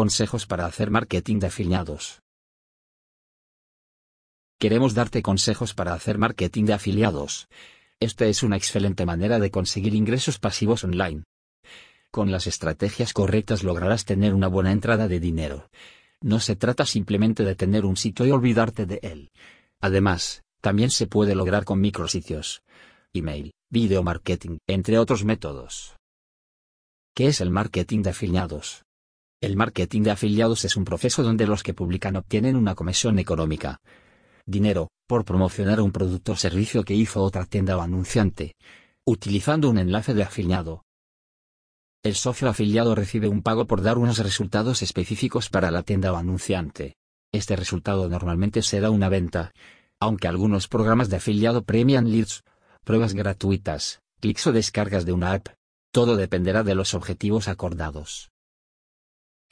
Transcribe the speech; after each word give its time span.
Consejos 0.00 0.46
para 0.46 0.64
hacer 0.64 0.90
marketing 0.90 1.40
de 1.40 1.48
afiliados. 1.48 2.22
Queremos 4.58 4.94
darte 4.94 5.20
consejos 5.20 5.74
para 5.74 5.92
hacer 5.92 6.16
marketing 6.16 6.64
de 6.64 6.72
afiliados. 6.72 7.48
Esta 8.00 8.24
es 8.24 8.42
una 8.42 8.56
excelente 8.56 9.04
manera 9.04 9.38
de 9.38 9.50
conseguir 9.50 9.94
ingresos 9.94 10.38
pasivos 10.38 10.84
online. 10.84 11.24
Con 12.10 12.32
las 12.32 12.46
estrategias 12.46 13.12
correctas 13.12 13.62
lograrás 13.62 14.06
tener 14.06 14.32
una 14.32 14.48
buena 14.48 14.72
entrada 14.72 15.06
de 15.06 15.20
dinero. 15.20 15.68
No 16.22 16.40
se 16.40 16.56
trata 16.56 16.86
simplemente 16.86 17.44
de 17.44 17.54
tener 17.54 17.84
un 17.84 17.98
sitio 17.98 18.24
y 18.24 18.30
olvidarte 18.30 18.86
de 18.86 19.00
él. 19.02 19.28
Además, 19.82 20.44
también 20.62 20.88
se 20.88 21.08
puede 21.08 21.34
lograr 21.34 21.66
con 21.66 21.78
micrositios, 21.78 22.62
email, 23.12 23.52
video 23.68 24.02
marketing, 24.02 24.56
entre 24.66 24.98
otros 24.98 25.26
métodos. 25.26 25.94
¿Qué 27.14 27.26
es 27.26 27.42
el 27.42 27.50
marketing 27.50 28.00
de 28.00 28.08
afiliados? 28.08 28.82
El 29.40 29.56
marketing 29.56 30.02
de 30.02 30.10
afiliados 30.10 30.66
es 30.66 30.76
un 30.76 30.84
proceso 30.84 31.22
donde 31.22 31.46
los 31.46 31.62
que 31.62 31.72
publican 31.72 32.16
obtienen 32.16 32.56
una 32.56 32.74
comisión 32.74 33.18
económica, 33.18 33.80
dinero, 34.44 34.90
por 35.06 35.24
promocionar 35.24 35.80
un 35.80 35.92
producto 35.92 36.32
o 36.32 36.36
servicio 36.36 36.84
que 36.84 36.94
hizo 36.94 37.22
otra 37.22 37.46
tienda 37.46 37.78
o 37.78 37.80
anunciante, 37.80 38.54
utilizando 39.06 39.70
un 39.70 39.78
enlace 39.78 40.12
de 40.12 40.24
afiliado. 40.24 40.84
El 42.02 42.16
socio 42.16 42.50
afiliado 42.50 42.94
recibe 42.94 43.28
un 43.28 43.42
pago 43.42 43.66
por 43.66 43.80
dar 43.80 43.96
unos 43.96 44.18
resultados 44.18 44.82
específicos 44.82 45.48
para 45.48 45.70
la 45.70 45.84
tienda 45.84 46.12
o 46.12 46.16
anunciante. 46.16 46.96
Este 47.32 47.56
resultado 47.56 48.10
normalmente 48.10 48.60
será 48.60 48.90
una 48.90 49.08
venta, 49.08 49.52
aunque 50.00 50.28
algunos 50.28 50.68
programas 50.68 51.08
de 51.08 51.16
afiliado 51.16 51.62
premian 51.62 52.10
leads, 52.10 52.42
pruebas 52.84 53.14
gratuitas, 53.14 54.00
clics 54.20 54.46
o 54.46 54.52
descargas 54.52 55.06
de 55.06 55.12
una 55.12 55.32
app. 55.32 55.48
Todo 55.92 56.16
dependerá 56.16 56.62
de 56.62 56.74
los 56.74 56.92
objetivos 56.92 57.48
acordados. 57.48 58.30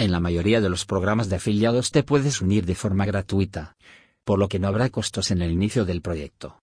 En 0.01 0.13
la 0.13 0.21
mayoría 0.21 0.61
de 0.61 0.69
los 0.69 0.85
programas 0.85 1.29
de 1.29 1.37
afiliados 1.37 1.91
te 1.91 2.05
puedes 2.05 2.41
unir 2.41 2.65
de 2.65 2.77
forma 2.77 3.05
gratuita, 3.05 3.77
por 4.25 4.39
lo 4.39 4.49
que 4.49 4.61
no 4.61 4.69
habrá 4.69 4.91
costos 4.91 5.33
en 5.33 5.43
el 5.43 5.51
inicio 5.51 5.85
del 5.85 6.03
proyecto. 6.03 6.61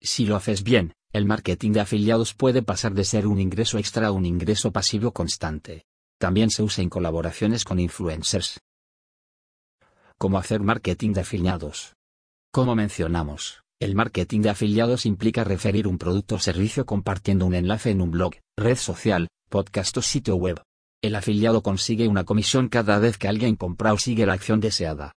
Si 0.00 0.24
lo 0.24 0.34
haces 0.34 0.62
bien, 0.62 0.94
el 1.12 1.26
marketing 1.26 1.72
de 1.72 1.80
afiliados 1.80 2.32
puede 2.32 2.62
pasar 2.62 2.94
de 2.94 3.04
ser 3.04 3.26
un 3.26 3.38
ingreso 3.38 3.76
extra 3.76 4.06
a 4.06 4.12
un 4.12 4.24
ingreso 4.24 4.72
pasivo 4.72 5.12
constante. 5.12 5.84
También 6.18 6.48
se 6.48 6.62
usa 6.62 6.82
en 6.82 6.88
colaboraciones 6.88 7.64
con 7.64 7.78
influencers. 7.80 8.60
¿Cómo 10.16 10.38
hacer 10.38 10.60
marketing 10.60 11.12
de 11.12 11.20
afiliados? 11.20 11.96
Como 12.50 12.74
mencionamos, 12.74 13.62
el 13.78 13.94
marketing 13.94 14.40
de 14.40 14.50
afiliados 14.50 15.04
implica 15.04 15.44
referir 15.44 15.86
un 15.86 15.98
producto 15.98 16.36
o 16.36 16.38
servicio 16.38 16.86
compartiendo 16.86 17.44
un 17.44 17.54
enlace 17.54 17.90
en 17.90 18.00
un 18.00 18.10
blog, 18.10 18.36
red 18.56 18.76
social, 18.76 19.28
podcast 19.50 19.98
o 19.98 20.02
sitio 20.02 20.36
web. 20.36 20.62
El 21.02 21.14
afiliado 21.14 21.62
consigue 21.62 22.08
una 22.08 22.24
comisión 22.24 22.68
cada 22.68 22.98
vez 22.98 23.16
que 23.16 23.26
alguien 23.26 23.56
compra 23.56 23.94
o 23.94 23.98
sigue 23.98 24.26
la 24.26 24.34
acción 24.34 24.60
deseada. 24.60 25.14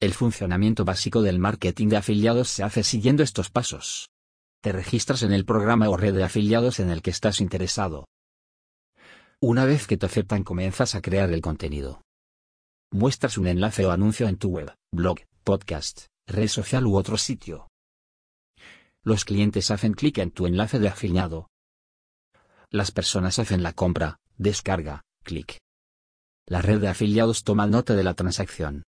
El 0.00 0.12
funcionamiento 0.12 0.84
básico 0.84 1.22
del 1.22 1.38
marketing 1.38 1.88
de 1.88 1.98
afiliados 1.98 2.48
se 2.48 2.64
hace 2.64 2.82
siguiendo 2.82 3.22
estos 3.22 3.48
pasos. 3.48 4.08
Te 4.60 4.72
registras 4.72 5.22
en 5.22 5.32
el 5.32 5.44
programa 5.44 5.88
o 5.88 5.96
red 5.96 6.14
de 6.14 6.24
afiliados 6.24 6.80
en 6.80 6.90
el 6.90 7.00
que 7.00 7.10
estás 7.10 7.40
interesado. 7.40 8.06
Una 9.40 9.64
vez 9.64 9.86
que 9.86 9.96
te 9.96 10.06
aceptan 10.06 10.42
comienzas 10.42 10.96
a 10.96 11.00
crear 11.00 11.30
el 11.30 11.42
contenido. 11.42 12.02
Muestras 12.90 13.38
un 13.38 13.46
enlace 13.46 13.86
o 13.86 13.92
anuncio 13.92 14.26
en 14.26 14.36
tu 14.36 14.48
web, 14.48 14.74
blog, 14.92 15.20
podcast, 15.44 16.06
red 16.26 16.48
social 16.48 16.86
u 16.86 16.96
otro 16.96 17.16
sitio. 17.16 17.68
Los 19.04 19.24
clientes 19.24 19.70
hacen 19.70 19.92
clic 19.92 20.18
en 20.18 20.32
tu 20.32 20.46
enlace 20.46 20.80
de 20.80 20.88
afiliado. 20.88 21.48
Las 22.70 22.90
personas 22.90 23.38
hacen 23.38 23.62
la 23.62 23.72
compra, 23.72 24.18
descarga, 24.38 25.02
clic. 25.22 25.58
La 26.46 26.62
red 26.62 26.80
de 26.80 26.88
afiliados 26.88 27.42
toma 27.42 27.66
nota 27.66 27.94
de 27.94 28.04
la 28.04 28.14
transacción. 28.14 28.84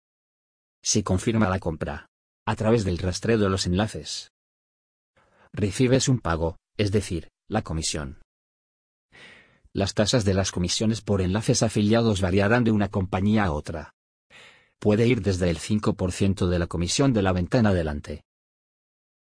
Se 0.82 1.02
confirma 1.02 1.48
la 1.48 1.58
compra. 1.58 2.06
A 2.46 2.56
través 2.56 2.84
del 2.84 2.98
rastreo 2.98 3.36
de 3.38 3.50
los 3.50 3.66
enlaces. 3.66 4.30
Recibes 5.52 6.08
un 6.08 6.18
pago, 6.18 6.56
es 6.78 6.92
decir, 6.92 7.28
la 7.48 7.62
comisión. 7.62 8.22
Las 9.74 9.94
tasas 9.94 10.24
de 10.24 10.34
las 10.34 10.50
comisiones 10.50 11.02
por 11.02 11.20
enlaces 11.20 11.62
afiliados 11.62 12.20
variarán 12.20 12.64
de 12.64 12.70
una 12.70 12.88
compañía 12.88 13.44
a 13.44 13.52
otra. 13.52 13.92
Puede 14.78 15.06
ir 15.06 15.20
desde 15.20 15.50
el 15.50 15.58
5% 15.58 16.46
de 16.46 16.58
la 16.58 16.66
comisión 16.68 17.12
de 17.12 17.22
la 17.22 17.32
venta 17.32 17.58
en 17.58 17.66
adelante. 17.66 18.22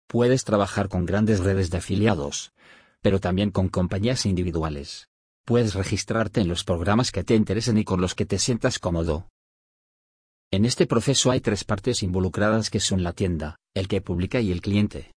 Puedes 0.08 0.44
trabajar 0.44 0.88
con 0.88 1.06
grandes 1.06 1.40
redes 1.40 1.70
de 1.70 1.78
afiliados, 1.78 2.52
pero 3.00 3.20
también 3.20 3.50
con 3.50 3.68
compañías 3.68 4.26
individuales. 4.26 5.08
Puedes 5.44 5.74
registrarte 5.74 6.40
en 6.40 6.48
los 6.48 6.64
programas 6.64 7.12
que 7.12 7.22
te 7.22 7.34
interesen 7.34 7.76
y 7.76 7.84
con 7.84 8.00
los 8.00 8.14
que 8.14 8.24
te 8.24 8.38
sientas 8.38 8.78
cómodo. 8.78 9.28
En 10.50 10.64
este 10.64 10.86
proceso 10.86 11.30
hay 11.30 11.40
tres 11.40 11.64
partes 11.64 12.02
involucradas 12.02 12.70
que 12.70 12.80
son 12.80 13.02
la 13.02 13.12
tienda, 13.12 13.58
el 13.74 13.86
que 13.86 14.00
publica 14.00 14.40
y 14.40 14.52
el 14.52 14.62
cliente. 14.62 15.12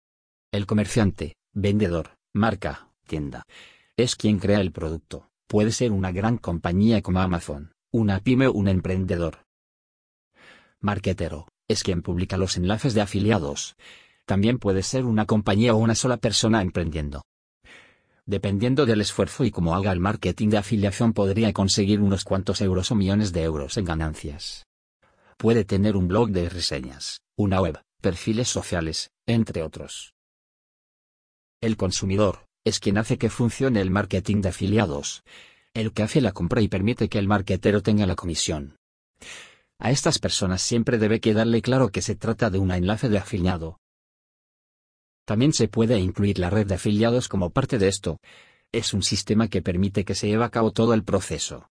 El 0.52 0.66
comerciante, 0.66 1.36
vendedor, 1.52 2.16
marca, 2.34 2.90
tienda. 3.06 3.44
Es 3.96 4.16
quien 4.16 4.40
crea 4.40 4.60
el 4.60 4.72
producto. 4.72 5.28
Puede 5.46 5.70
ser 5.70 5.92
una 5.92 6.10
gran 6.10 6.38
compañía 6.38 7.02
como 7.02 7.20
Amazon, 7.20 7.72
una 7.92 8.18
pyme 8.18 8.48
o 8.48 8.52
un 8.52 8.66
emprendedor. 8.66 9.44
Marketero, 10.80 11.46
es 11.68 11.84
quien 11.84 12.02
publica 12.02 12.36
los 12.36 12.56
enlaces 12.56 12.94
de 12.94 13.00
afiliados. 13.00 13.76
También 14.24 14.58
puede 14.58 14.82
ser 14.82 15.04
una 15.04 15.24
compañía 15.24 15.72
o 15.72 15.76
una 15.76 15.94
sola 15.94 16.16
persona 16.16 16.62
emprendiendo. 16.62 17.22
Dependiendo 18.28 18.86
del 18.86 19.00
esfuerzo 19.00 19.44
y 19.44 19.52
cómo 19.52 19.76
haga 19.76 19.92
el 19.92 20.00
marketing 20.00 20.48
de 20.48 20.58
afiliación 20.58 21.12
podría 21.12 21.52
conseguir 21.52 22.00
unos 22.00 22.24
cuantos 22.24 22.60
euros 22.60 22.90
o 22.90 22.96
millones 22.96 23.32
de 23.32 23.44
euros 23.44 23.76
en 23.76 23.84
ganancias. 23.84 24.66
Puede 25.36 25.64
tener 25.64 25.96
un 25.96 26.08
blog 26.08 26.30
de 26.30 26.48
reseñas, 26.48 27.20
una 27.36 27.60
web, 27.60 27.80
perfiles 28.00 28.48
sociales, 28.48 29.10
entre 29.26 29.62
otros. 29.62 30.14
El 31.60 31.76
consumidor, 31.76 32.46
es 32.64 32.80
quien 32.80 32.98
hace 32.98 33.16
que 33.16 33.30
funcione 33.30 33.80
el 33.80 33.92
marketing 33.92 34.40
de 34.40 34.48
afiliados. 34.48 35.22
El 35.72 35.92
que 35.92 36.02
hace 36.02 36.20
la 36.20 36.32
compra 36.32 36.60
y 36.60 36.68
permite 36.68 37.08
que 37.08 37.18
el 37.18 37.28
marketero 37.28 37.80
tenga 37.80 38.06
la 38.06 38.16
comisión. 38.16 38.76
A 39.78 39.92
estas 39.92 40.18
personas 40.18 40.62
siempre 40.62 40.98
debe 40.98 41.20
quedarle 41.20 41.62
claro 41.62 41.90
que 41.90 42.02
se 42.02 42.16
trata 42.16 42.50
de 42.50 42.58
un 42.58 42.72
enlace 42.72 43.08
de 43.08 43.18
afiliado, 43.18 43.78
también 45.26 45.52
se 45.52 45.66
puede 45.66 45.98
incluir 45.98 46.38
la 46.38 46.50
red 46.50 46.66
de 46.68 46.76
afiliados 46.76 47.28
como 47.28 47.50
parte 47.50 47.78
de 47.78 47.88
esto. 47.88 48.20
Es 48.70 48.94
un 48.94 49.02
sistema 49.02 49.48
que 49.48 49.60
permite 49.60 50.04
que 50.04 50.14
se 50.14 50.28
lleve 50.28 50.44
a 50.44 50.50
cabo 50.50 50.70
todo 50.70 50.94
el 50.94 51.02
proceso. 51.02 51.68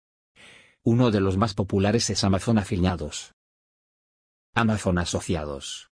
Uno 0.83 1.09
de 1.09 1.21
los 1.21 1.37
más 1.37 1.53
populares 1.53 2.09
es 2.09 2.23
Amazon 2.25 2.57
Afiliados. 2.57 3.33
Amazon 4.53 4.97
Asociados. 4.97 5.89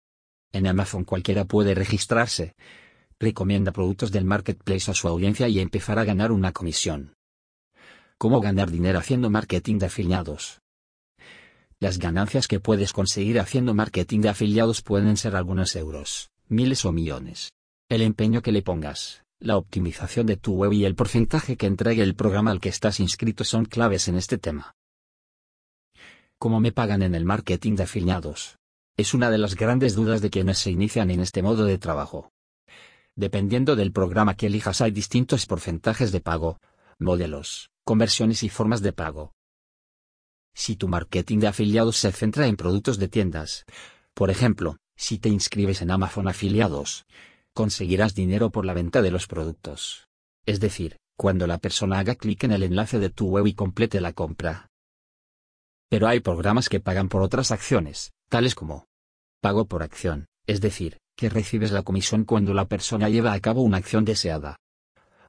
En 0.51 0.67
Amazon 0.67 1.05
cualquiera 1.05 1.45
puede 1.45 1.77
registrarse. 1.77 2.57
Recomienda 3.21 3.71
productos 3.71 4.11
del 4.11 4.25
marketplace 4.25 4.91
a 4.91 4.95
su 4.95 5.07
audiencia 5.07 5.47
y 5.47 5.61
empezar 5.61 6.01
a 6.01 6.05
ganar 6.05 6.33
una 6.33 6.51
comisión. 6.51 7.15
¿Cómo 8.19 8.41
ganar 8.41 8.73
dinero 8.73 8.99
haciendo 8.99 9.31
marketing 9.31 9.79
de 9.79 9.87
afiliados? 9.87 10.61
Las 11.79 11.99
ganancias 11.99 12.49
que 12.49 12.59
puedes 12.59 12.93
conseguir 12.93 13.39
haciendo 13.39 13.73
marketing 13.73 14.21
de 14.21 14.31
afiliados 14.31 14.83
pueden 14.83 15.17
ser 15.17 15.37
algunos 15.37 15.77
euros 15.77 16.32
miles 16.53 16.85
o 16.85 16.93
millones. 16.93 17.51
El 17.89 18.03
empeño 18.03 18.43
que 18.43 18.53
le 18.53 18.63
pongas, 18.63 19.25
la 19.41 19.57
optimización 19.57 20.27
de 20.27 20.37
tu 20.37 20.55
web 20.55 20.73
y 20.73 20.85
el 20.85 20.95
porcentaje 20.95 21.57
que 21.57 21.67
entregue 21.67 22.03
el 22.03 22.15
programa 22.15 22.51
al 22.51 22.61
que 22.61 22.69
estás 22.69 23.01
inscrito 23.01 23.43
son 23.43 23.65
claves 23.65 24.07
en 24.09 24.17
este 24.17 24.39
tema. 24.39 24.75
¿Cómo 26.39 26.61
me 26.61 26.71
pagan 26.71 27.03
en 27.03 27.15
el 27.15 27.25
marketing 27.25 27.77
de 27.77 27.85
afiliados? 27.85 28.59
Es 28.97 29.15
una 29.15 29.31
de 29.31 29.39
las 29.39 29.57
grandes 29.57 29.95
dudas 29.95 30.21
de 30.21 30.29
quienes 30.29 30.59
se 30.59 30.71
inician 30.71 31.11
en 31.11 31.21
este 31.21 31.43
modo 31.43 31.65
de 31.65 31.79
trabajo. 31.79 32.31
Dependiendo 33.17 33.75
del 33.75 33.93
programa 33.93 34.37
que 34.37 34.47
elijas 34.47 34.81
hay 34.83 34.91
distintos 34.91 35.47
porcentajes 35.47 36.13
de 36.13 36.21
pago, 36.21 36.59
modelos, 36.99 37.71
conversiones 37.85 38.43
y 38.43 38.51
formas 38.51 38.83
de 38.83 38.93
pago. 38.93 39.33
Si 40.55 40.77
tu 40.77 40.87
marketing 40.87 41.39
de 41.39 41.47
afiliados 41.47 41.97
se 41.97 42.13
centra 42.13 42.47
en 42.47 42.57
productos 42.57 42.99
de 42.99 43.09
tiendas, 43.09 43.65
por 44.15 44.31
ejemplo, 44.31 44.77
si 44.97 45.19
te 45.19 45.29
inscribes 45.29 45.83
en 45.83 45.91
Amazon 45.91 46.29
afiliados, 46.29 47.07
conseguirás 47.55 48.15
dinero 48.15 48.51
por 48.51 48.65
la 48.65 48.75
venta 48.75 49.03
de 49.03 49.11
los 49.11 49.27
productos. 49.27 50.09
Es 50.47 50.61
decir, 50.61 50.97
cuando 51.17 51.47
la 51.47 51.59
persona 51.59 51.99
haga 51.99 52.15
clic 52.15 52.45
en 52.45 52.53
el 52.53 52.63
enlace 52.63 52.99
de 52.99 53.11
tu 53.11 53.29
web 53.29 53.47
y 53.47 53.55
complete 53.55 54.01
la 54.01 54.13
compra. 54.13 54.69
Pero 55.89 56.09
hay 56.09 56.21
programas 56.21 56.69
que 56.69 56.81
pagan 56.81 57.09
por 57.09 57.23
otras 57.23 57.51
acciones, 57.51 58.13
tales 58.29 58.55
como 58.55 58.87
pago 59.41 59.67
por 59.67 59.83
acción, 59.83 60.27
es 60.47 60.61
decir, 60.61 60.99
que 61.17 61.29
recibes 61.29 61.73
la 61.73 61.83
comisión 61.83 62.25
cuando 62.25 62.55
la 62.55 62.67
persona 62.67 63.09
lleva 63.09 63.33
a 63.33 63.41
cabo 63.41 63.63
una 63.63 63.77
acción 63.77 64.05
deseada. 64.05 64.57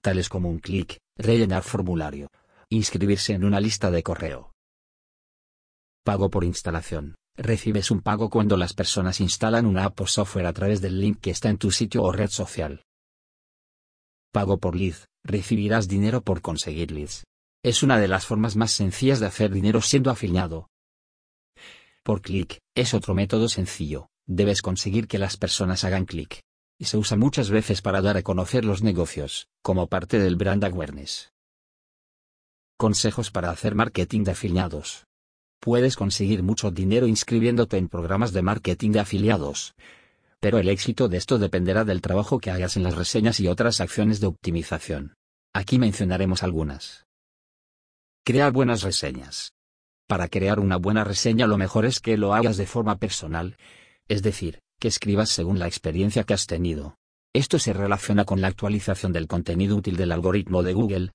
Tales 0.01 0.30
como 0.30 0.50
un 0.50 0.60
clic, 0.60 1.00
rellenar 1.18 1.63
formulario, 1.63 2.30
inscribirse 2.69 3.33
en 3.33 3.44
una 3.44 3.60
lista 3.60 3.92
de 3.92 4.04
correo. 4.04 4.51
Pago 6.04 6.30
por 6.30 6.44
instalación, 6.44 7.15
Recibes 7.35 7.89
un 7.89 8.01
pago 8.01 8.30
cuando 8.30 8.57
las 8.57 8.74
personas 8.74 9.19
instalan 9.19 9.65
una 9.65 9.85
app 9.85 10.00
o 10.01 10.07
software 10.07 10.45
a 10.45 10.53
través 10.53 10.81
del 10.81 11.01
link 11.01 11.19
que 11.19 11.31
está 11.31 11.50
en 11.50 11.57
tu 11.57 11.71
sitio 11.71 12.03
o 12.03 12.12
red 12.12 12.30
social. 12.30 12.83
Pago 14.31 14.59
por 14.59 14.75
lead. 14.75 14.95
Recibirás 15.25 15.88
dinero 15.88 16.21
por 16.21 16.41
conseguir 16.41 16.91
leads. 16.91 17.24
Es 17.63 17.81
una 17.81 17.97
de 17.97 18.07
las 18.07 18.25
formas 18.25 18.56
más 18.56 18.71
sencillas 18.71 19.19
de 19.19 19.25
hacer 19.25 19.51
dinero 19.51 19.81
siendo 19.81 20.12
afiliado. 20.12 20.68
Por 22.03 22.21
clic, 22.21 22.59
es 22.75 22.94
otro 22.94 23.13
método 23.15 23.47
sencillo, 23.47 24.09
debes 24.27 24.62
conseguir 24.62 25.07
que 25.07 25.18
las 25.18 25.38
personas 25.38 25.86
hagan 25.86 26.06
clic. 26.06 26.41
Y 26.77 26.86
se 26.86 26.97
usa 26.97 27.15
muchas 27.15 27.50
veces 27.50 27.81
para 27.81 28.01
dar 28.01 28.18
a 28.18 28.24
conocer 28.24 28.65
los 28.65 28.83
negocios, 28.83 29.47
como 29.63 29.88
parte 29.88 30.19
del 30.19 30.36
brand 30.36 30.65
awareness. 30.65 31.31
Consejos 32.77 33.31
para 33.31 33.50
hacer 33.50 33.75
marketing 33.75 34.24
de 34.25 34.31
afiliados. 34.31 35.06
Puedes 35.63 35.95
conseguir 35.95 36.44
mucho 36.44 36.71
dinero 36.71 37.07
inscribiéndote 37.07 37.77
en 37.77 37.88
programas 37.88 38.33
de 38.33 38.42
marketing 38.42 38.92
de 38.92 39.00
afiliados. 39.00 39.75
Pero 40.42 40.57
el 40.57 40.68
éxito 40.68 41.07
de 41.07 41.15
esto 41.15 41.39
dependerá 41.39 41.86
del 41.86 42.01
trabajo 42.01 42.39
que 42.39 42.51
hagas 42.51 42.75
en 42.75 42.83
las 42.83 42.98
reseñas 42.98 43.39
y 43.39 43.48
otras 43.48 43.80
acciones 43.80 44.19
de 44.19 44.27
optimización. 44.27 45.15
Aquí 45.54 45.80
mencionaremos 45.80 46.44
algunas. 46.44 47.06
Crea 48.25 48.51
buenas 48.51 48.81
reseñas. 48.81 49.54
Para 50.06 50.27
crear 50.27 50.60
una 50.60 50.75
buena 50.75 51.06
reseña 51.06 51.48
lo 51.48 51.57
mejor 51.57 51.86
es 51.86 52.01
que 52.01 52.18
lo 52.18 52.33
hagas 52.33 52.57
de 52.57 52.65
forma 52.65 52.98
personal, 52.98 53.56
es 54.10 54.21
decir, 54.21 54.60
que 54.81 54.89
escribas 54.89 55.30
según 55.30 55.60
la 55.60 55.68
experiencia 55.68 56.25
que 56.25 56.33
has 56.33 56.45
tenido. 56.45 56.98
Esto 57.31 57.57
se 57.57 57.71
relaciona 57.71 58.25
con 58.25 58.42
la 58.42 58.50
actualización 58.50 59.13
del 59.13 59.27
contenido 59.27 59.77
útil 59.77 59.95
del 59.95 60.12
algoritmo 60.12 60.62
de 60.62 60.74
Google, 60.74 61.12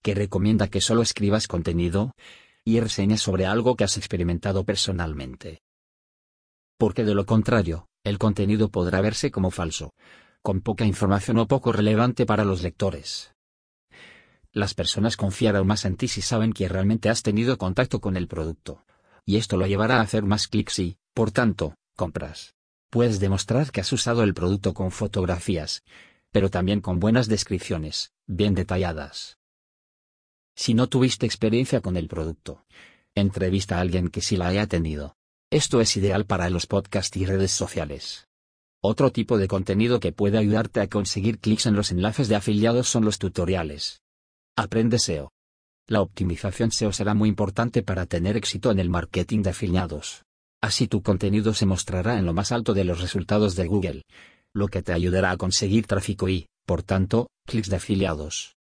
que 0.00 0.14
recomienda 0.14 0.68
que 0.68 0.80
solo 0.80 1.02
escribas 1.02 1.46
contenido 1.46 2.14
y 2.64 2.80
reseñas 2.80 3.20
sobre 3.20 3.46
algo 3.46 3.76
que 3.76 3.84
has 3.84 3.96
experimentado 3.96 4.64
personalmente. 4.64 5.62
Porque 6.78 7.04
de 7.04 7.14
lo 7.14 7.26
contrario, 7.26 7.88
el 8.04 8.18
contenido 8.18 8.70
podrá 8.70 9.00
verse 9.00 9.30
como 9.30 9.50
falso, 9.50 9.92
con 10.42 10.60
poca 10.60 10.84
información 10.84 11.38
o 11.38 11.46
poco 11.46 11.72
relevante 11.72 12.24
para 12.26 12.44
los 12.44 12.62
lectores. 12.62 13.34
Las 14.52 14.74
personas 14.74 15.16
confiarán 15.16 15.66
más 15.66 15.84
en 15.84 15.96
ti 15.96 16.08
si 16.08 16.22
saben 16.22 16.52
que 16.52 16.68
realmente 16.68 17.08
has 17.08 17.22
tenido 17.22 17.56
contacto 17.58 18.00
con 18.00 18.16
el 18.16 18.26
producto. 18.26 18.84
Y 19.24 19.36
esto 19.36 19.56
lo 19.56 19.66
llevará 19.66 19.98
a 19.98 20.00
hacer 20.00 20.24
más 20.24 20.48
clics 20.48 20.78
y, 20.80 20.98
por 21.14 21.30
tanto, 21.30 21.76
compras. 21.94 22.54
Puedes 22.90 23.20
demostrar 23.20 23.70
que 23.70 23.80
has 23.80 23.92
usado 23.92 24.24
el 24.24 24.34
producto 24.34 24.74
con 24.74 24.90
fotografías, 24.90 25.84
pero 26.32 26.50
también 26.50 26.80
con 26.80 26.98
buenas 26.98 27.28
descripciones, 27.28 28.12
bien 28.26 28.54
detalladas. 28.54 29.39
Si 30.54 30.74
no 30.74 30.88
tuviste 30.88 31.26
experiencia 31.26 31.80
con 31.80 31.96
el 31.96 32.08
producto, 32.08 32.64
entrevista 33.14 33.78
a 33.78 33.80
alguien 33.80 34.08
que 34.08 34.20
sí 34.20 34.36
la 34.36 34.48
haya 34.48 34.66
tenido. 34.66 35.16
Esto 35.50 35.80
es 35.80 35.96
ideal 35.96 36.26
para 36.26 36.50
los 36.50 36.66
podcasts 36.66 37.16
y 37.16 37.26
redes 37.26 37.50
sociales. 37.50 38.28
Otro 38.82 39.10
tipo 39.10 39.36
de 39.36 39.48
contenido 39.48 40.00
que 40.00 40.12
puede 40.12 40.38
ayudarte 40.38 40.80
a 40.80 40.88
conseguir 40.88 41.38
clics 41.38 41.66
en 41.66 41.74
los 41.74 41.90
enlaces 41.90 42.28
de 42.28 42.36
afiliados 42.36 42.88
son 42.88 43.04
los 43.04 43.18
tutoriales. 43.18 44.00
Aprende 44.56 44.98
SEO. 44.98 45.32
La 45.86 46.00
optimización 46.00 46.70
SEO 46.70 46.92
será 46.92 47.14
muy 47.14 47.28
importante 47.28 47.82
para 47.82 48.06
tener 48.06 48.36
éxito 48.36 48.70
en 48.70 48.78
el 48.78 48.88
marketing 48.88 49.42
de 49.42 49.50
afiliados. 49.50 50.24
Así 50.62 50.86
tu 50.86 51.02
contenido 51.02 51.52
se 51.52 51.66
mostrará 51.66 52.18
en 52.18 52.26
lo 52.26 52.32
más 52.32 52.52
alto 52.52 52.74
de 52.74 52.84
los 52.84 53.00
resultados 53.00 53.56
de 53.56 53.66
Google, 53.66 54.02
lo 54.54 54.68
que 54.68 54.82
te 54.82 54.92
ayudará 54.92 55.32
a 55.32 55.36
conseguir 55.36 55.86
tráfico 55.86 56.28
y, 56.28 56.46
por 56.64 56.82
tanto, 56.82 57.28
clics 57.46 57.70
de 57.70 57.76
afiliados. 57.76 58.56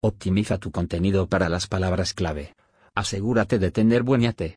Optimiza 0.00 0.58
tu 0.58 0.70
contenido 0.70 1.26
para 1.26 1.48
las 1.48 1.66
palabras 1.66 2.14
clave. 2.14 2.54
Asegúrate 2.94 3.58
de 3.58 3.72
tener 3.72 4.04
buen 4.04 4.22
IAT. 4.22 4.56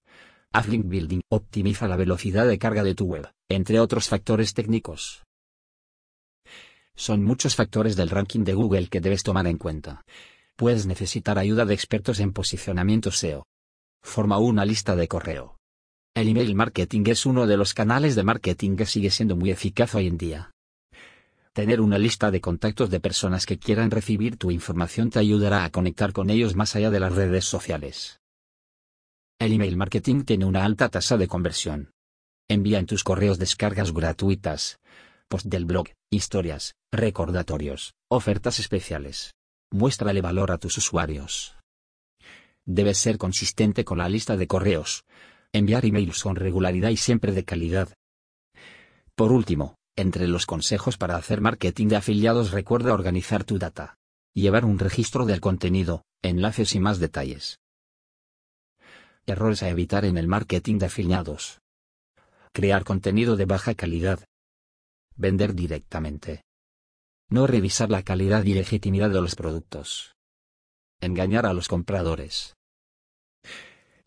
Haz 0.54 0.68
link 0.68 0.86
building. 0.88 1.22
Optimiza 1.30 1.88
la 1.88 1.96
velocidad 1.96 2.46
de 2.46 2.60
carga 2.60 2.84
de 2.84 2.94
tu 2.94 3.06
web, 3.06 3.28
entre 3.50 3.80
otros 3.80 4.08
factores 4.08 4.54
técnicos. 4.54 5.24
Son 6.96 7.24
muchos 7.24 7.56
factores 7.56 7.96
del 7.96 8.12
ranking 8.12 8.44
de 8.44 8.54
Google 8.54 8.88
que 8.88 9.02
debes 9.02 9.24
tomar 9.24 9.48
en 9.48 9.58
cuenta. 9.58 10.04
Puedes 10.56 10.86
necesitar 10.86 11.40
ayuda 11.40 11.66
de 11.66 11.74
expertos 11.74 12.20
en 12.20 12.34
posicionamiento 12.34 13.10
SEO. 13.10 13.48
Forma 14.04 14.38
una 14.38 14.64
lista 14.64 14.96
de 14.96 15.08
correo. 15.08 15.58
El 16.14 16.28
email 16.28 16.54
marketing 16.54 17.02
es 17.08 17.26
uno 17.26 17.48
de 17.48 17.58
los 17.58 17.74
canales 17.74 18.14
de 18.14 18.24
marketing 18.24 18.76
que 18.76 18.86
sigue 18.86 19.10
siendo 19.10 19.36
muy 19.36 19.50
eficaz 19.50 19.96
hoy 19.96 20.06
en 20.06 20.20
día. 20.20 20.51
Tener 21.54 21.82
una 21.82 21.98
lista 21.98 22.32
de 22.32 22.40
contactos 22.40 22.90
de 22.90 23.02
personas 23.02 23.46
que 23.46 23.60
quieran 23.60 23.92
recibir 23.92 24.38
tu 24.38 24.52
información 24.52 25.10
te 25.10 25.20
ayudará 25.20 25.66
a 25.66 25.70
conectar 25.70 26.14
con 26.14 26.30
ellos 26.30 26.56
más 26.56 26.78
allá 26.78 26.90
de 26.90 27.02
las 27.02 27.14
redes 27.14 27.44
sociales. 27.44 28.22
El 29.38 29.52
email 29.52 29.76
marketing 29.76 30.24
tiene 30.24 30.46
una 30.46 30.64
alta 30.64 30.88
tasa 30.88 31.18
de 31.18 31.28
conversión. 31.28 31.92
Envía 32.50 32.80
en 32.80 32.86
tus 32.86 33.04
correos 33.04 33.38
descargas 33.38 33.92
gratuitas, 33.92 34.80
post 35.28 35.48
del 35.48 35.66
blog, 35.66 35.88
historias, 36.10 36.76
recordatorios, 36.94 37.96
ofertas 38.10 38.60
especiales. 38.60 39.34
Muéstrale 39.74 40.22
valor 40.22 40.52
a 40.52 40.58
tus 40.58 40.78
usuarios. 40.78 41.58
Debes 42.66 42.98
ser 42.98 43.18
consistente 43.18 43.84
con 43.84 43.98
la 43.98 44.08
lista 44.08 44.38
de 44.38 44.48
correos. 44.48 45.04
Enviar 45.52 45.84
emails 45.84 46.24
con 46.24 46.38
regularidad 46.38 46.92
y 46.92 46.98
siempre 46.98 47.34
de 47.34 47.44
calidad. 47.44 47.90
Por 49.16 49.34
último, 49.34 49.76
entre 50.02 50.28
los 50.28 50.46
consejos 50.46 50.98
para 50.98 51.16
hacer 51.16 51.42
marketing 51.42 51.88
de 51.88 51.96
afiliados 51.96 52.52
recuerda 52.52 52.94
organizar 52.94 53.44
tu 53.44 53.58
data. 53.58 53.98
Llevar 54.34 54.66
un 54.66 54.80
registro 54.80 55.26
del 55.26 55.42
contenido, 55.42 56.04
enlaces 56.22 56.76
y 56.76 56.80
más 56.80 57.00
detalles. 57.00 57.60
Errores 59.26 59.64
a 59.64 59.70
evitar 59.70 60.06
en 60.06 60.18
el 60.18 60.28
marketing 60.28 60.80
de 60.80 60.88
afiliados. 60.88 61.62
Crear 62.54 62.84
contenido 62.84 63.36
de 63.36 63.46
baja 63.46 63.76
calidad. 63.76 64.26
Vender 65.16 65.54
directamente. 65.54 66.44
No 67.30 67.48
revisar 67.48 67.90
la 67.90 68.04
calidad 68.04 68.44
y 68.44 68.54
legitimidad 68.54 69.10
de 69.10 69.22
los 69.22 69.36
productos. 69.36 70.16
Engañar 71.00 71.46
a 71.46 71.54
los 71.54 71.68
compradores. 71.68 72.56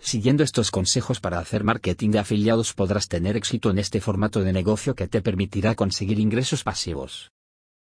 Siguiendo 0.05 0.45
estos 0.45 0.71
consejos 0.71 1.19
para 1.19 1.39
hacer 1.39 1.65
marketing 1.65 2.11
de 2.11 2.19
afiliados 2.19 2.75
podrás 2.75 3.09
tener 3.09 3.39
éxito 3.39 3.71
en 3.71 3.79
este 3.79 4.03
formato 4.03 4.43
de 4.43 4.53
negocio 4.53 4.95
que 4.95 5.09
te 5.09 5.23
permitirá 5.23 5.75
conseguir 5.75 6.21
ingresos 6.21 6.63
pasivos. 6.63 7.34